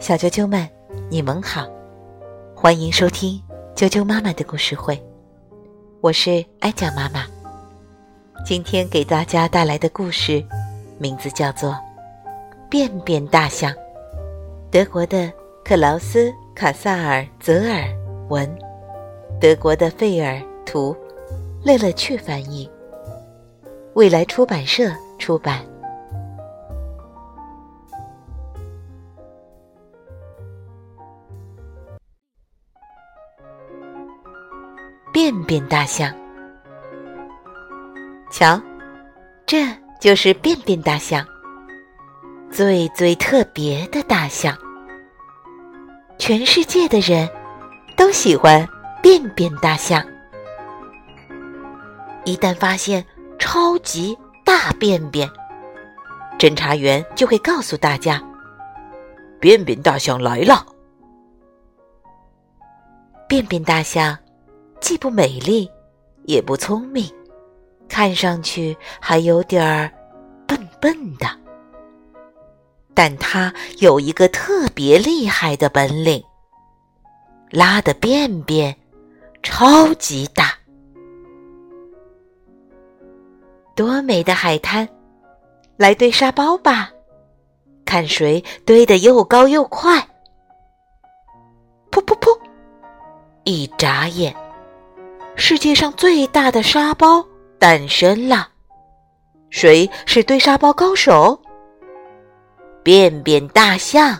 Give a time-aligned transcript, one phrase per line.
[0.00, 0.68] 小啾啾们，
[1.10, 1.66] 你们好，
[2.54, 3.40] 欢迎收听
[3.74, 5.02] 啾啾妈妈的故事会，
[6.00, 7.26] 我是艾酱妈妈。
[8.46, 10.42] 今天给大家带来的故事
[10.98, 11.70] 名字叫做
[12.70, 13.72] 《便便大象》，
[14.70, 15.30] 德国的
[15.64, 17.84] 克劳斯·卡萨尔泽尔
[18.28, 18.48] 文，
[19.40, 20.96] 德国的费尔图，
[21.62, 22.70] 乐乐趣翻译，
[23.94, 25.64] 未来出版社出版。
[35.20, 36.14] 便便大象，
[38.30, 38.62] 瞧，
[39.46, 39.66] 这
[40.00, 41.26] 就是便便大象，
[42.52, 44.56] 最最特别的大象。
[46.18, 47.28] 全世界的人
[47.96, 48.64] 都喜欢
[49.02, 50.00] 便便大象。
[52.24, 53.04] 一旦发现
[53.40, 55.28] 超级大便便，
[56.38, 58.22] 侦查员就会告诉大家
[59.40, 60.64] ：“便便大象来了。”
[63.28, 64.16] 便便大象。
[64.80, 65.70] 既不美丽，
[66.24, 67.04] 也不聪明，
[67.88, 69.90] 看上去还有点儿
[70.46, 71.26] 笨笨的。
[72.94, 76.22] 但它有一个特别厉害的本领，
[77.50, 78.76] 拉的便便
[79.42, 80.52] 超级大。
[83.76, 84.88] 多美的海滩，
[85.76, 86.90] 来堆沙包吧，
[87.84, 89.96] 看谁堆得又高又快。
[91.92, 92.36] 噗噗噗，
[93.44, 94.34] 一眨眼。
[95.40, 97.24] 世界上最大的沙包
[97.60, 98.48] 诞生了，
[99.50, 101.40] 谁是堆沙包高手？
[102.82, 104.18] 便便大象。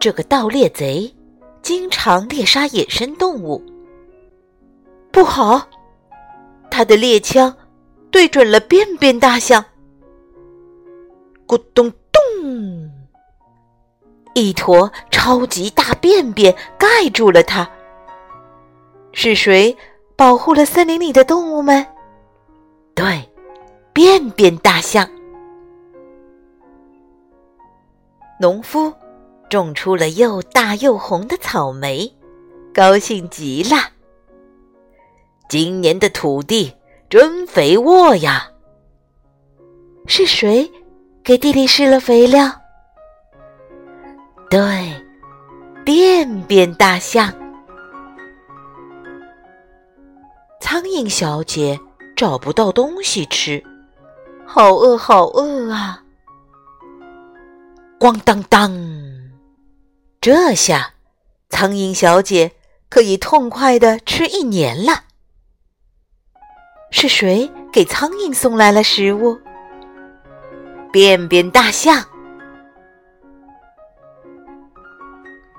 [0.00, 1.14] 这个盗猎贼
[1.62, 3.64] 经常猎杀野生动物，
[5.12, 5.66] 不好，
[6.72, 7.56] 他的猎枪
[8.10, 9.64] 对准了便便大象。
[11.46, 12.90] 咕咚咚，
[14.34, 17.70] 一坨超级大便便盖住了它。
[19.14, 19.74] 是谁
[20.16, 21.86] 保护了森林里的动物们？
[22.94, 23.28] 对，
[23.92, 25.08] 便便大象。
[28.40, 28.92] 农夫
[29.48, 32.12] 种出了又大又红的草莓，
[32.74, 33.76] 高兴极了。
[35.48, 36.74] 今年的土地
[37.08, 38.50] 真肥沃呀！
[40.06, 40.70] 是谁
[41.22, 42.50] 给地里施了肥料？
[44.50, 44.60] 对，
[45.84, 47.32] 便便大象。
[50.74, 51.78] 苍蝇小姐
[52.16, 53.62] 找不到东西吃，
[54.44, 56.02] 好饿，好饿啊！
[58.00, 58.72] 咣当当，
[60.20, 60.94] 这下
[61.48, 62.50] 苍蝇小姐
[62.90, 65.04] 可以痛快的吃一年了。
[66.90, 69.38] 是谁给苍蝇送来了食物？
[70.90, 72.04] 便便大象。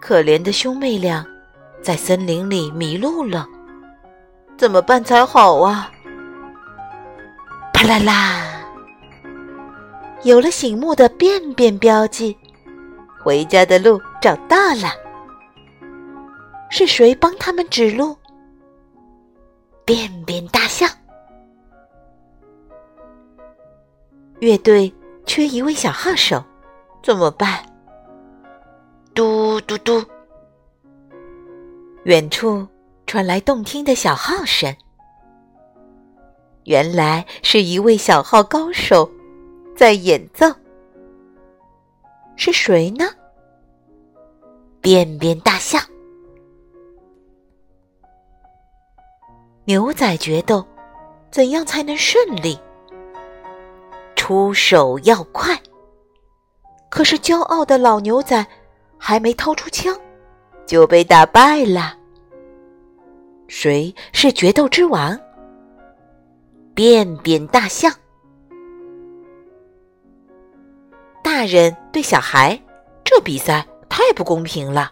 [0.00, 1.22] 可怜的兄妹俩
[1.82, 3.46] 在森林里迷路了。
[4.62, 5.90] 怎么办才好啊？
[7.72, 8.62] 啪啦啦，
[10.22, 12.38] 有了醒目的便便标记，
[13.20, 14.94] 回家的路找到了。
[16.70, 18.16] 是谁帮他们指路？
[19.84, 20.88] 便便大象。
[24.38, 24.94] 乐队
[25.26, 26.40] 缺一位小号手，
[27.02, 27.58] 怎么办？
[29.12, 30.00] 嘟嘟嘟，
[32.04, 32.64] 远处。
[33.06, 34.74] 传来动听的小号声，
[36.64, 39.10] 原来是一位小号高手
[39.76, 40.46] 在演奏。
[42.36, 43.04] 是谁呢？
[44.80, 45.80] 便便大象。
[49.64, 50.64] 牛仔决斗，
[51.30, 52.58] 怎样才能顺利？
[54.16, 55.56] 出手要快。
[56.88, 58.44] 可是骄傲的老牛仔
[58.98, 59.96] 还没掏出枪，
[60.66, 61.96] 就被打败了。
[63.54, 65.20] 谁是决斗之王？
[66.74, 67.92] 便便大象。
[71.22, 72.58] 大人对小孩，
[73.04, 74.90] 这比赛太不公平了。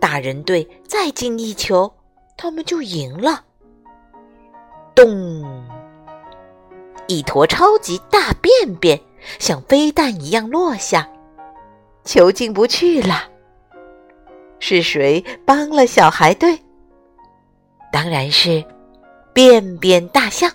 [0.00, 1.92] 大人队再进一球，
[2.38, 3.44] 他们就赢了。
[4.94, 5.44] 咚！
[7.06, 8.98] 一坨超级大便便
[9.38, 11.06] 像飞弹一样落下，
[12.02, 13.28] 球进不去了。
[14.58, 16.58] 是谁帮了小孩队？
[17.92, 18.64] 当然是
[19.32, 20.50] 便便大象。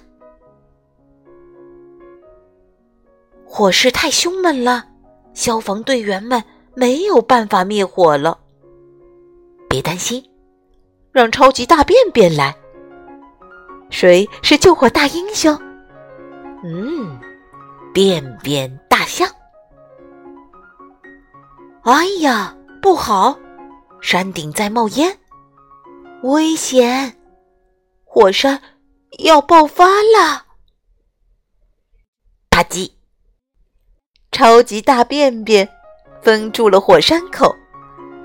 [3.46, 4.86] 火势太凶猛了，
[5.34, 6.44] 消防队员们
[6.76, 8.40] 没有办法灭火了。
[9.70, 10.24] 别担心，
[11.12, 12.56] 让超级大便便来。
[13.90, 15.56] 谁是救火大英雄？
[16.64, 17.20] 嗯，
[17.94, 19.30] 便便大象。
[21.84, 23.38] 哎呀，不好！
[24.02, 25.16] 山顶在冒烟，
[26.24, 27.16] 危险！
[28.16, 28.62] 火山
[29.24, 30.46] 要爆发了！
[32.48, 32.92] 吧唧，
[34.32, 35.68] 超级大便便
[36.22, 37.52] 封住了火山口，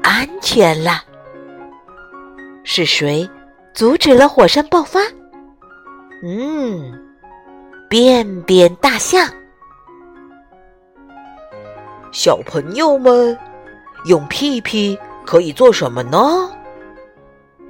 [0.02, 1.02] 安全了。
[2.64, 3.26] 是谁
[3.73, 5.00] 阻止了火山爆发？
[6.23, 7.17] 嗯，
[7.88, 9.26] 便便大象。
[12.12, 13.38] 小朋友们，
[14.05, 16.52] 用屁屁可以做什么呢？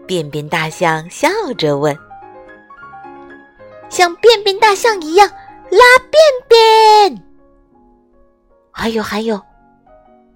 [0.05, 1.97] 便便大象笑着问。
[3.89, 5.29] 像便便大象一样
[5.71, 5.81] 拉
[6.11, 7.25] 便便。
[8.71, 9.41] 还有还有，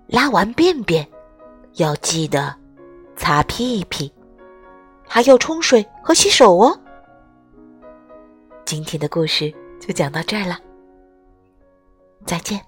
[0.06, 1.06] 拉完便便
[1.74, 2.54] 要记得
[3.16, 4.12] 擦屁屁，
[5.06, 6.78] 还要冲水和洗手哦。
[8.64, 10.58] 今天的故事就讲到这儿了，
[12.26, 12.60] 再见。